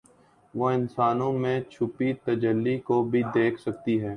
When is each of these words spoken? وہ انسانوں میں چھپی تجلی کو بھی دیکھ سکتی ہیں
وہ 0.53 0.69
انسانوں 0.69 1.31
میں 1.33 1.59
چھپی 1.71 2.13
تجلی 2.25 2.77
کو 2.79 3.01
بھی 3.03 3.23
دیکھ 3.33 3.61
سکتی 3.61 4.01
ہیں 4.01 4.09